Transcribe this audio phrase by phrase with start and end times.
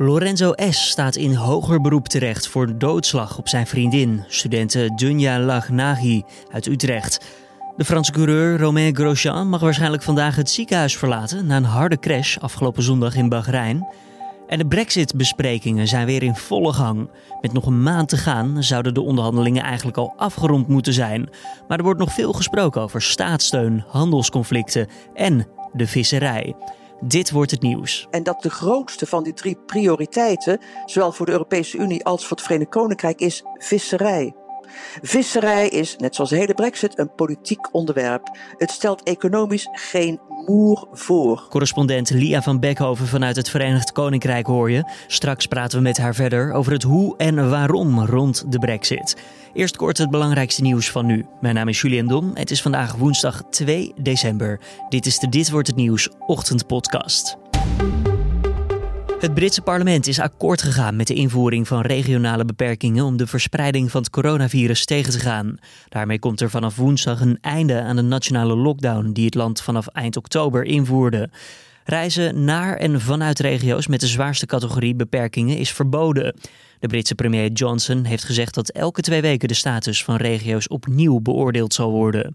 [0.00, 0.88] Lorenzo S.
[0.88, 7.24] staat in hoger beroep terecht voor doodslag op zijn vriendin, studente Dunja Lagnahi uit Utrecht.
[7.76, 12.36] De Franse coureur Romain Grosjean mag waarschijnlijk vandaag het ziekenhuis verlaten na een harde crash
[12.36, 13.88] afgelopen zondag in Bahrein.
[14.46, 17.10] En de Brexit-besprekingen zijn weer in volle gang.
[17.40, 21.28] Met nog een maand te gaan zouden de onderhandelingen eigenlijk al afgerond moeten zijn.
[21.68, 26.54] Maar er wordt nog veel gesproken over staatssteun, handelsconflicten en de visserij.
[27.00, 28.06] Dit wordt het nieuws.
[28.10, 32.36] En dat de grootste van die drie prioriteiten, zowel voor de Europese Unie als voor
[32.36, 34.34] het Verenigd Koninkrijk, is visserij.
[35.02, 38.38] Visserij is, net zoals de hele brexit, een politiek onderwerp.
[38.56, 41.46] Het stelt economisch geen moer voor.
[41.48, 44.92] Correspondent Lia van Beckhoven vanuit het Verenigd Koninkrijk hoor je.
[45.06, 49.16] Straks praten we met haar verder over het hoe en waarom rond de brexit.
[49.52, 51.26] Eerst kort het belangrijkste nieuws van nu.
[51.40, 52.30] Mijn naam is Julian Dom.
[52.34, 54.60] Het is vandaag woensdag 2 december.
[54.88, 57.36] Dit is de Dit wordt het nieuws ochtendpodcast.
[59.18, 63.90] Het Britse parlement is akkoord gegaan met de invoering van regionale beperkingen om de verspreiding
[63.90, 65.58] van het coronavirus tegen te gaan.
[65.88, 69.86] Daarmee komt er vanaf woensdag een einde aan de nationale lockdown die het land vanaf
[69.86, 71.30] eind oktober invoerde.
[71.84, 76.34] Reizen naar en vanuit regio's met de zwaarste categorie beperkingen is verboden.
[76.78, 81.20] De Britse premier Johnson heeft gezegd dat elke twee weken de status van regio's opnieuw
[81.20, 82.32] beoordeeld zal worden.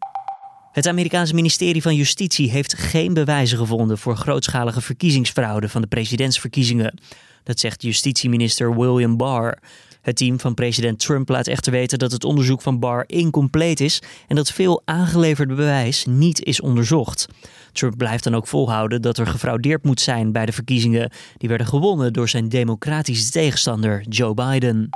[0.74, 7.00] Het Amerikaanse ministerie van Justitie heeft geen bewijzen gevonden voor grootschalige verkiezingsfraude van de presidentsverkiezingen.
[7.44, 9.58] Dat zegt justitieminister William Barr.
[10.02, 14.02] Het team van president Trump laat echter weten dat het onderzoek van Barr incompleet is
[14.28, 17.28] en dat veel aangeleverde bewijs niet is onderzocht.
[17.72, 21.12] Trump blijft dan ook volhouden dat er gefraudeerd moet zijn bij de verkiezingen.
[21.38, 24.90] Die werden gewonnen door zijn democratische tegenstander Joe Biden.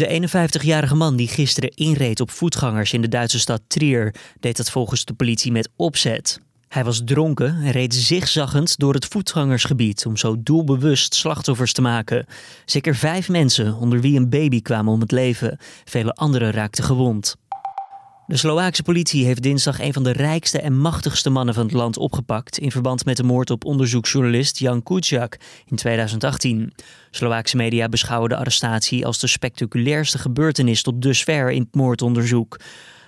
[0.00, 4.70] De 51-jarige man die gisteren inreed op voetgangers in de Duitse stad Trier deed dat
[4.70, 6.40] volgens de politie met opzet.
[6.68, 12.26] Hij was dronken en reed zigzaggend door het voetgangersgebied om zo doelbewust slachtoffers te maken.
[12.64, 15.58] Zeker vijf mensen, onder wie een baby, kwamen om het leven.
[15.84, 17.36] Vele anderen raakten gewond.
[18.30, 21.96] De Slovaakse politie heeft dinsdag een van de rijkste en machtigste mannen van het land
[21.96, 26.72] opgepakt in verband met de moord op onderzoeksjournalist Jan Kuciak in 2018.
[27.10, 32.60] Slovaakse media beschouwen de arrestatie als de spectaculairste gebeurtenis tot dusver in het moordonderzoek.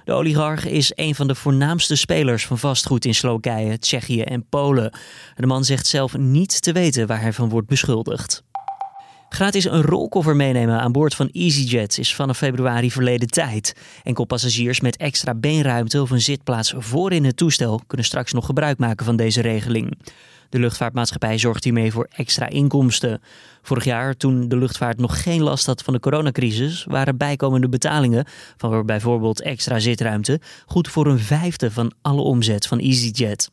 [0.04, 4.92] De oligarch is een van de voornaamste spelers van vastgoed in Slowakije, Tsjechië en Polen.
[5.36, 8.42] De man zegt zelf niet te weten waar hij van wordt beschuldigd.
[9.32, 13.74] Gratis een rolkoffer meenemen aan boord van EasyJet is vanaf februari verleden tijd.
[14.02, 18.46] Enkel passagiers met extra beenruimte of een zitplaats voor in het toestel kunnen straks nog
[18.46, 19.98] gebruik maken van deze regeling.
[20.48, 23.20] De luchtvaartmaatschappij zorgt hiermee voor extra inkomsten.
[23.62, 28.26] Vorig jaar, toen de luchtvaart nog geen last had van de coronacrisis, waren bijkomende betalingen
[28.56, 33.50] van bijvoorbeeld extra zitruimte goed voor een vijfde van alle omzet van EasyJet.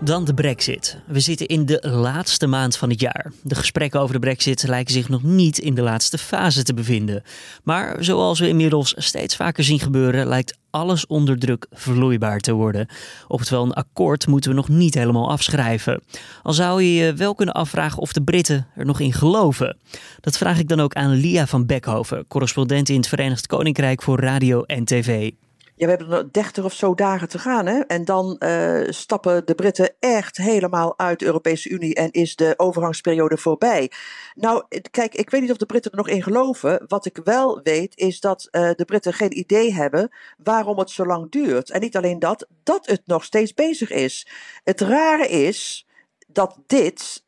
[0.00, 0.98] Dan de Brexit.
[1.06, 3.32] We zitten in de laatste maand van het jaar.
[3.42, 7.22] De gesprekken over de Brexit lijken zich nog niet in de laatste fase te bevinden.
[7.62, 12.88] Maar zoals we inmiddels steeds vaker zien gebeuren, lijkt alles onder druk vloeibaar te worden.
[13.28, 16.02] Oftewel, een akkoord moeten we nog niet helemaal afschrijven.
[16.42, 19.76] Al zou je je wel kunnen afvragen of de Britten er nog in geloven.
[20.20, 24.20] Dat vraag ik dan ook aan Lia van Beckhoven, correspondent in het Verenigd Koninkrijk voor
[24.20, 25.30] radio en tv.
[25.76, 27.66] Ja, we hebben nog 30 of zo dagen te gaan.
[27.66, 27.80] Hè?
[27.80, 32.54] En dan uh, stappen de Britten echt helemaal uit de Europese Unie en is de
[32.56, 33.90] overgangsperiode voorbij.
[34.34, 36.84] Nou, kijk, ik weet niet of de Britten er nog in geloven.
[36.86, 41.06] Wat ik wel weet is dat uh, de Britten geen idee hebben waarom het zo
[41.06, 41.70] lang duurt.
[41.70, 44.26] En niet alleen dat, dat het nog steeds bezig is.
[44.64, 45.86] Het rare is
[46.26, 47.24] dat dit,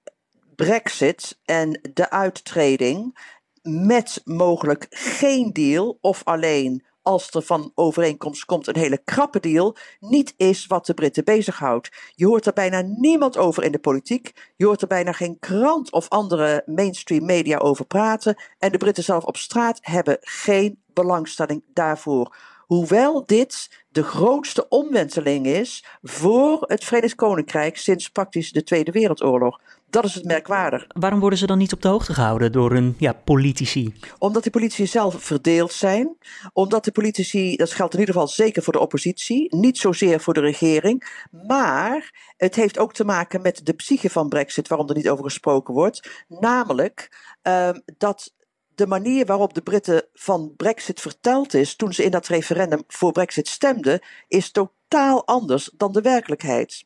[0.56, 3.18] Brexit en de uittreding,
[3.62, 9.76] met mogelijk geen deal of alleen als er van overeenkomst komt een hele krappe deal,
[10.00, 11.90] niet is wat de Britten bezighoudt.
[12.14, 14.52] Je hoort er bijna niemand over in de politiek.
[14.56, 18.36] Je hoort er bijna geen krant of andere mainstream media over praten.
[18.58, 22.36] En de Britten zelf op straat hebben geen belangstelling daarvoor.
[22.66, 29.60] Hoewel dit de grootste omwenteling is voor het Verenigd Koninkrijk sinds praktisch de Tweede Wereldoorlog.
[29.90, 30.86] Dat is het merkwaardig.
[30.88, 33.94] Waarom worden ze dan niet op de hoogte gehouden door hun ja, politici?
[34.18, 36.16] Omdat de politici zelf verdeeld zijn.
[36.52, 40.34] Omdat de politici, dat geldt in ieder geval zeker voor de oppositie, niet zozeer voor
[40.34, 41.26] de regering.
[41.46, 45.24] Maar het heeft ook te maken met de psyche van Brexit, waarom er niet over
[45.24, 46.24] gesproken wordt.
[46.28, 48.34] Namelijk um, dat
[48.74, 53.12] de manier waarop de Britten van Brexit verteld is toen ze in dat referendum voor
[53.12, 56.84] Brexit stemden, is totaal anders dan de werkelijkheid.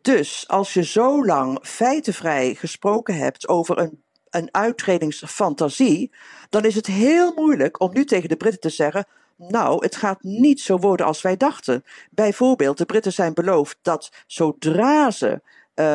[0.00, 6.14] Dus als je zo lang feitenvrij gesproken hebt over een, een uitredingsfantasie,
[6.48, 9.06] dan is het heel moeilijk om nu tegen de Britten te zeggen:
[9.36, 11.84] nou, het gaat niet zo worden als wij dachten.
[12.10, 15.42] Bijvoorbeeld, de Britten zijn beloofd dat zodra ze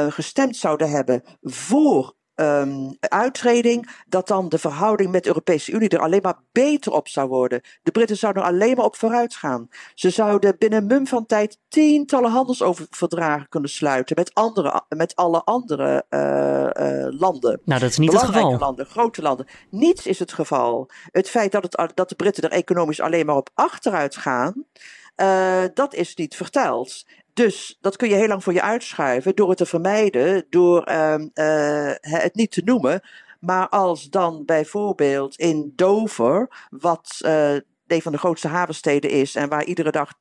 [0.09, 5.99] gestemd zouden hebben voor um, uittreding, dat dan de verhouding met de Europese Unie er
[5.99, 7.61] alleen maar beter op zou worden.
[7.83, 9.67] De Britten zouden er alleen maar op vooruit gaan.
[9.95, 15.43] Ze zouden binnen een mum van tijd tientallen handelsverdragen kunnen sluiten met, andere, met alle
[15.43, 17.61] andere uh, uh, landen.
[17.65, 18.57] Nou, dat is niet het geval.
[18.57, 19.47] landen, grote landen.
[19.69, 20.89] Niets is het geval.
[21.11, 24.65] Het feit dat, het, dat de Britten er economisch alleen maar op achteruit gaan.
[25.17, 27.05] Uh, dat is niet verteld.
[27.37, 31.15] Dus dat kun je heel lang voor je uitschuiven door het te vermijden, door uh,
[31.33, 33.01] uh, het niet te noemen.
[33.39, 37.53] Maar als dan bijvoorbeeld in Dover, wat uh,
[37.87, 40.11] een van de grootste havensteden is en waar iedere dag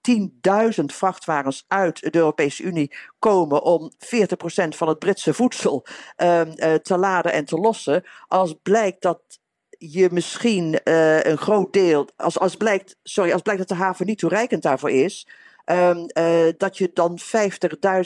[0.79, 5.87] 10.000 vrachtwagens uit de Europese Unie komen om 40% van het Britse voedsel
[6.17, 9.21] ehm, te laden en te lossen, als blijkt dat
[9.79, 10.79] je misschien
[11.29, 14.91] een groot deel, als, als, blijkt, sorry, als blijkt dat de haven niet toereikend daarvoor
[14.91, 15.27] is,
[15.71, 17.19] Um, uh, dat je dan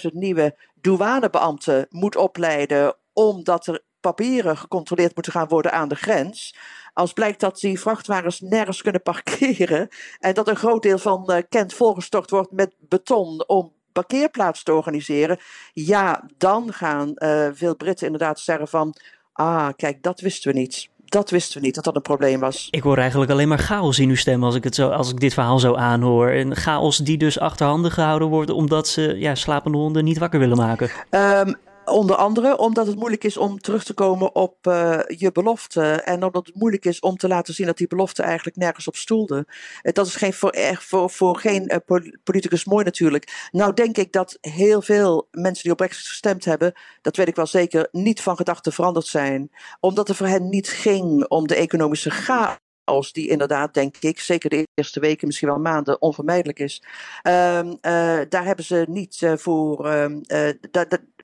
[0.08, 6.56] 50.000 nieuwe douanebeambten moet opleiden, omdat er papieren gecontroleerd moeten gaan worden aan de grens.
[6.92, 11.38] Als blijkt dat die vrachtwagens nergens kunnen parkeren en dat een groot deel van uh,
[11.48, 15.38] Kent volgestort wordt met beton om parkeerplaats te organiseren,
[15.72, 18.94] ja, dan gaan uh, veel Britten inderdaad zeggen van,
[19.32, 22.68] ah, kijk, dat wisten we niet dat wisten we niet, dat dat een probleem was.
[22.70, 25.20] Ik hoor eigenlijk alleen maar chaos in uw stem als ik, het zo, als ik
[25.20, 26.28] dit verhaal zo aanhoor.
[26.28, 30.56] En chaos die dus achterhanden gehouden wordt omdat ze ja, slapende honden niet wakker willen
[30.56, 30.90] maken.
[31.10, 31.56] Um,
[31.90, 35.82] Onder andere omdat het moeilijk is om terug te komen op uh, je belofte.
[35.82, 38.96] En omdat het moeilijk is om te laten zien dat die belofte eigenlijk nergens op
[38.96, 39.46] stoelde.
[39.82, 43.48] Uh, dat is geen, voor, voor, voor geen uh, politicus mooi natuurlijk.
[43.50, 46.72] Nou denk ik dat heel veel mensen die op Brexit gestemd hebben,
[47.02, 49.50] dat weet ik wel zeker, niet van gedachten veranderd zijn.
[49.80, 52.56] Omdat het voor hen niet ging om de economische chaos
[52.90, 56.82] als die inderdaad, denk ik, zeker de eerste weken, misschien wel maanden, onvermijdelijk is.
[57.22, 59.92] Um, uh, daar hebben ze niet uh, voor.
[59.92, 60.48] Um, uh,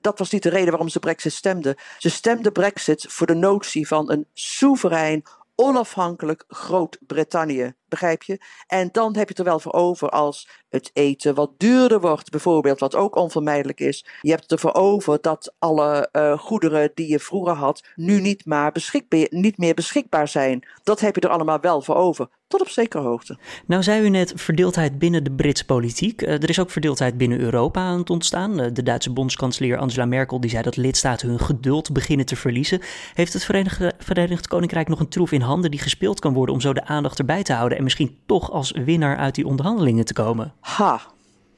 [0.01, 1.75] dat was niet de reden waarom ze Brexit stemden.
[1.97, 5.23] Ze stemden Brexit voor de notie van een soeverein,
[5.59, 7.73] onafhankelijk Groot-Brittannië.
[7.87, 8.41] Begrijp je?
[8.67, 12.29] En dan heb je het er wel voor over als het eten wat duurder wordt,
[12.29, 14.05] bijvoorbeeld, wat ook onvermijdelijk is.
[14.21, 18.45] Je hebt het ervoor over dat alle uh, goederen die je vroeger had, nu niet,
[18.45, 20.67] maar beschikbaar, niet meer beschikbaar zijn.
[20.83, 22.29] Dat heb je er allemaal wel voor over.
[22.47, 23.37] Tot op zekere hoogte.
[23.65, 26.21] Nou, zei u net verdeeldheid binnen de Britse politiek.
[26.21, 28.61] Uh, er is ook verdeeldheid binnen Europa aan het ontstaan.
[28.61, 32.81] Uh, de Duitse bondskanselier Angela Merkel die zei dat lidstaten hun geduld beginnen te verliezen.
[33.13, 36.61] Heeft het Verenigd, Verenigd Koninkrijk nog een troef in handen die gespeeld kan worden om
[36.61, 40.13] zo de aandacht erbij te houden en misschien toch als winnaar uit die onderhandelingen te
[40.13, 40.53] komen?
[40.59, 41.01] Ha,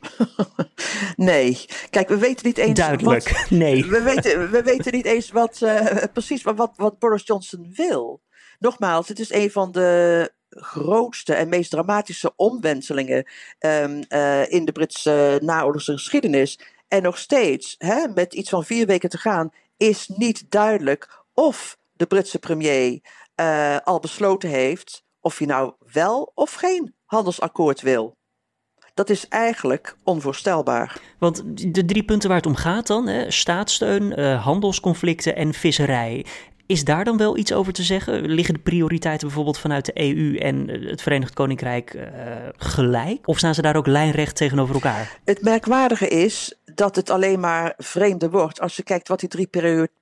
[1.15, 1.65] nee.
[1.89, 2.79] Kijk, we weten niet eens.
[2.79, 3.85] Duidelijk, wat, nee.
[3.85, 8.21] We weten, we weten niet eens wat, uh, precies wat, wat Boris Johnson wil.
[8.59, 13.27] Nogmaals, het is een van de grootste en meest dramatische omwentelingen
[13.59, 16.59] um, uh, in de Britse naoorlogse geschiedenis.
[16.87, 21.77] En nog steeds, hè, met iets van vier weken te gaan, is niet duidelijk of
[21.91, 22.99] de Britse premier
[23.35, 28.17] uh, al besloten heeft of hij nou wel of geen handelsakkoord wil.
[28.93, 31.01] Dat is eigenlijk onvoorstelbaar.
[31.19, 31.43] Want
[31.73, 36.25] de drie punten waar het om gaat dan, hè, staatssteun, handelsconflicten en visserij.
[36.69, 38.21] Is daar dan wel iets over te zeggen?
[38.21, 42.03] Liggen de prioriteiten bijvoorbeeld vanuit de EU en het Verenigd Koninkrijk uh,
[42.57, 43.27] gelijk?
[43.27, 45.19] Of staan ze daar ook lijnrecht tegenover elkaar?
[45.25, 49.49] Het merkwaardige is dat het alleen maar vreemder wordt als je kijkt wat die drie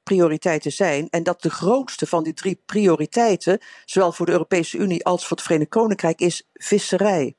[0.04, 1.08] prioriteiten zijn.
[1.10, 5.38] En dat de grootste van die drie prioriteiten, zowel voor de Europese Unie als voor
[5.38, 7.36] het Verenigd Koninkrijk, is visserij.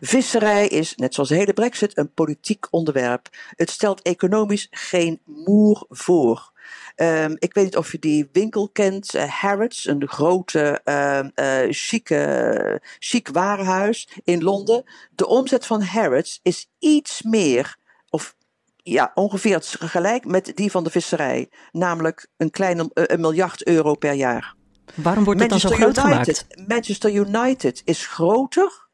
[0.00, 3.28] Visserij is, net zoals de hele brexit, een politiek onderwerp.
[3.56, 6.54] Het stelt economisch geen moer voor.
[6.96, 11.72] Um, ik weet niet of je die winkel kent, uh, Harrods, een grote, uh, uh,
[11.72, 14.84] chique, chic warenhuis in Londen.
[15.10, 17.76] De omzet van Harrods is iets meer,
[18.10, 18.34] of
[18.76, 21.48] ja, ongeveer gelijk met die van de visserij.
[21.72, 24.54] Namelijk een kleine een miljard euro per jaar.
[24.94, 26.68] Waarom wordt het dan zo groot United, gemaakt?
[26.68, 28.88] Manchester United is groter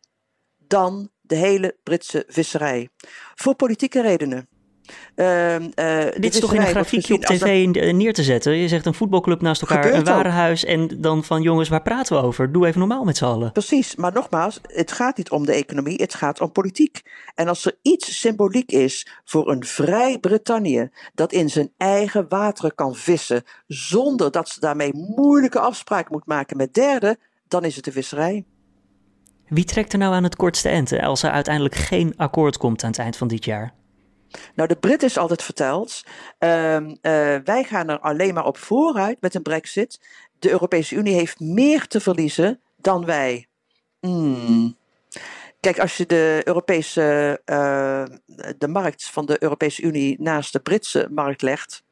[0.58, 2.88] dan de hele Britse visserij.
[3.34, 4.48] Voor politieke redenen.
[5.16, 5.60] Uh, uh,
[6.16, 7.96] Dit is toch in een grafiekje op tv een...
[7.96, 8.56] neer te zetten?
[8.56, 12.16] Je zegt een voetbalclub naast elkaar, Gebeurt een warenhuis en dan van jongens, waar praten
[12.16, 12.52] we over?
[12.52, 13.52] Doe even normaal met z'n allen.
[13.52, 17.00] Precies, maar nogmaals, het gaat niet om de economie, het gaat om politiek.
[17.34, 22.74] En als er iets symboliek is voor een vrij Brittannië dat in zijn eigen wateren
[22.74, 27.84] kan vissen zonder dat ze daarmee moeilijke afspraken moet maken met derden, dan is het
[27.84, 28.44] de visserij.
[29.48, 32.90] Wie trekt er nou aan het kortste eind als er uiteindelijk geen akkoord komt aan
[32.90, 33.74] het eind van dit jaar?
[34.54, 36.02] Nou, de Brit is altijd verteld,
[36.38, 36.90] uh, uh,
[37.44, 40.00] wij gaan er alleen maar op vooruit met een brexit.
[40.38, 43.46] De Europese Unie heeft meer te verliezen dan wij.
[44.00, 44.76] Hmm.
[45.60, 48.04] Kijk, als je de Europese uh,
[48.58, 51.82] de markt van de Europese Unie naast de Britse markt legt,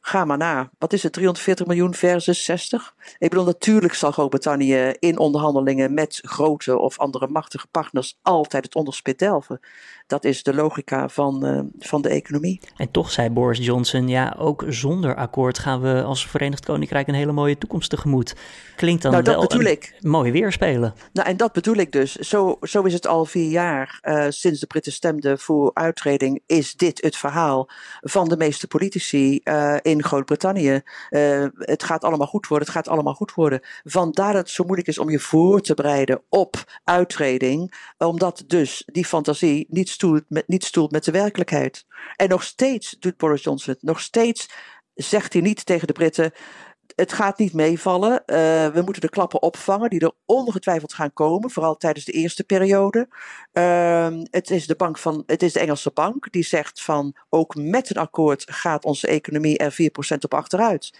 [0.00, 0.70] Ga maar na.
[0.78, 1.12] Wat is het?
[1.12, 2.94] 340 miljoen versus 60?
[3.18, 8.74] Ik bedoel, natuurlijk zal Groot-Brittannië in onderhandelingen met grote of andere machtige partners altijd het
[8.74, 9.60] onderspit delven.
[10.06, 12.60] Dat is de logica van, uh, van de economie.
[12.76, 17.14] En toch zei Boris Johnson, ja, ook zonder akkoord gaan we als Verenigd Koninkrijk een
[17.14, 18.34] hele mooie toekomst tegemoet.
[18.76, 19.94] Klinkt dan nou, dat wel bedoel ik.
[20.00, 20.94] mooi weerspelen.
[21.12, 22.14] Nou, en dat bedoel ik dus.
[22.14, 26.74] Zo, zo is het al vier jaar uh, sinds de Britten stemden voor uittreding, is
[26.74, 27.68] dit het verhaal
[28.00, 30.82] van de meeste politici uh, in Groot-Brittannië.
[31.10, 33.60] Uh, het gaat allemaal goed worden, het gaat allemaal goed worden.
[33.84, 38.82] Vandaar dat het zo moeilijk is om je voor te bereiden op uittreding, omdat dus
[38.86, 41.86] die fantasie niet stoelt met, niet stoelt met de werkelijkheid.
[42.16, 43.82] En nog steeds doet Boris Johnson het.
[43.82, 44.48] Nog steeds
[44.94, 46.32] zegt hij niet tegen de Britten.
[46.94, 48.12] Het gaat niet meevallen.
[48.12, 52.44] Uh, we moeten de klappen opvangen die er ongetwijfeld gaan komen, vooral tijdens de eerste
[52.44, 53.08] periode.
[53.52, 57.54] Uh, het, is de bank van, het is de Engelse bank die zegt van ook
[57.54, 59.76] met een akkoord gaat onze economie er
[60.14, 60.92] 4% op achteruit.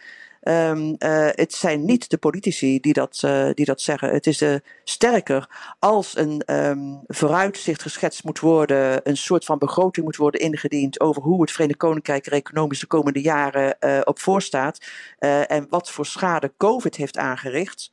[0.43, 4.11] Um, uh, het zijn niet de politici die dat, uh, die dat zeggen.
[4.11, 4.55] Het is uh,
[4.85, 11.01] sterker als een um, vooruitzicht geschetst moet worden, een soort van begroting moet worden ingediend
[11.01, 14.85] over hoe het Verenigd Koninkrijk er economisch de komende jaren op voorstaat
[15.19, 17.93] en wat voor schade COVID heeft aangericht.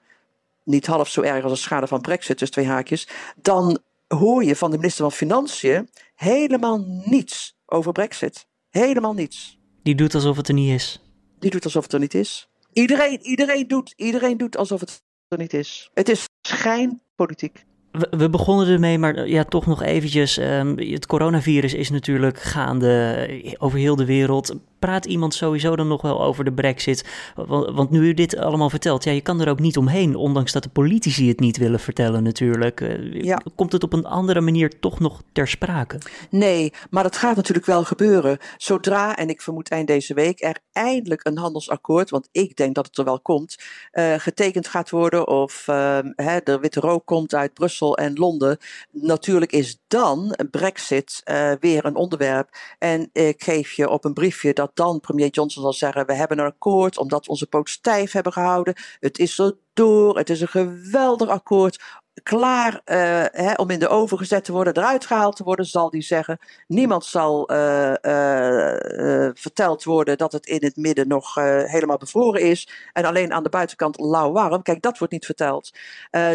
[0.63, 3.07] Niet half zo erg als de schade van Brexit, dus twee haakjes.
[3.41, 8.47] Dan hoor je van de minister van Financiën helemaal niets over Brexit.
[8.69, 9.59] Helemaal niets.
[9.83, 11.01] Die doet alsof het er niet is
[11.39, 12.49] die doet alsof het er niet is.
[12.73, 15.89] Iedereen, iedereen, doet, iedereen doet alsof het er niet is.
[15.93, 17.65] Het is schijnpolitiek.
[17.91, 20.37] We, we begonnen ermee, maar ja, toch nog eventjes.
[20.37, 26.01] Um, het coronavirus is natuurlijk gaande over heel de wereld praat iemand sowieso dan nog
[26.01, 27.05] wel over de brexit?
[27.35, 30.51] Want, want, nu u dit allemaal vertelt, ja, je kan er ook niet omheen, ondanks
[30.51, 32.81] dat de politici het niet willen vertellen natuurlijk.
[32.81, 33.41] Uh, ja.
[33.55, 35.97] Komt het op een andere manier toch nog ter sprake?
[36.29, 38.37] Nee, maar dat gaat natuurlijk wel gebeuren.
[38.57, 42.85] Zodra, en ik vermoed eind deze week, er eindelijk een handelsakkoord, want ik denk dat
[42.85, 43.57] het er wel komt,
[43.93, 48.57] uh, getekend gaat worden of uh, hè, de witte rook komt uit Brussel en Londen.
[48.91, 52.49] Natuurlijk is dan brexit uh, weer een onderwerp.
[52.77, 56.39] En ik geef je op een briefje dat dan premier Johnson zal zeggen: We hebben
[56.39, 58.73] een akkoord omdat we onze poot stijf hebben gehouden.
[58.99, 60.17] Het is er door.
[60.17, 61.83] Het is een geweldig akkoord
[62.23, 65.89] klaar uh, hè, om in de oven gezet te worden, eruit gehaald te worden, zal
[65.89, 66.39] die zeggen.
[66.67, 72.69] Niemand zal uh, uh, verteld worden dat het in het midden nog helemaal bevroren is
[72.93, 74.61] en alleen aan de buitenkant lauw warm.
[74.61, 75.71] Kijk, dat wordt niet verteld.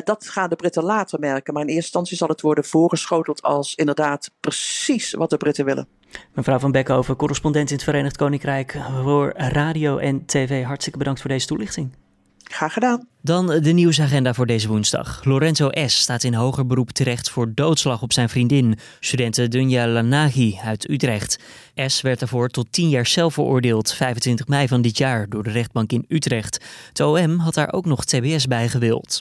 [0.04, 3.74] dat gaan de Britten later merken, maar in eerste instantie zal het worden voorgeschoteld als
[3.74, 5.88] inderdaad precies wat de Britten willen.
[6.32, 10.64] Mevrouw van Beckhoven, correspondent in het Verenigd Koninkrijk voor radio en tv.
[10.64, 12.01] Hartstikke bedankt voor deze toelichting.
[12.52, 13.06] Graag gedaan.
[13.20, 15.24] Dan de nieuwsagenda voor deze woensdag.
[15.24, 16.00] Lorenzo S.
[16.00, 21.38] staat in hoger beroep terecht voor doodslag op zijn vriendin, studente Dunja Lanagi uit Utrecht.
[21.76, 22.00] S.
[22.00, 25.92] werd daarvoor tot 10 jaar zelf veroordeeld, 25 mei van dit jaar, door de rechtbank
[25.92, 26.64] in Utrecht.
[26.88, 29.18] Het OM had daar ook nog TBS bij gewild.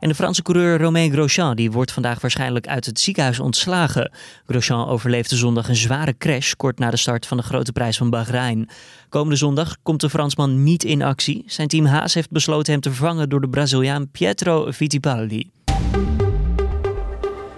[0.00, 4.12] En de Franse coureur Romain Grosjean die wordt vandaag waarschijnlijk uit het ziekenhuis ontslagen.
[4.46, 8.10] Grosjean overleefde zondag een zware crash kort na de start van de grote prijs van
[8.10, 8.68] Bahrein.
[9.08, 11.42] Komende zondag komt de Fransman niet in actie.
[11.46, 15.50] Zijn team Haas heeft besloten hem te vervangen door de Braziliaan Pietro Fittipaldi.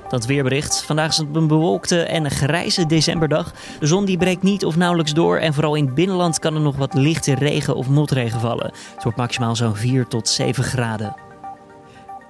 [0.09, 0.83] Dat weerbericht.
[0.83, 3.53] Vandaag is het een bewolkte en grijze decemberdag.
[3.81, 6.61] De zon die breekt niet of nauwelijks door en vooral in het binnenland kan er
[6.61, 8.73] nog wat lichte regen of motregen vallen.
[8.95, 11.30] Het wordt maximaal zo'n 4 tot 7 graden.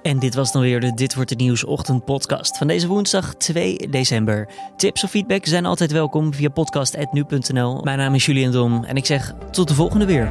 [0.01, 3.89] En dit was dan weer de Dit wordt het nieuws ochtendpodcast van deze woensdag 2
[3.89, 4.47] december.
[4.77, 7.81] Tips of feedback zijn altijd welkom via podcast.nu.nl.
[7.81, 10.29] Mijn naam is Julian Dom en ik zeg tot de volgende weer.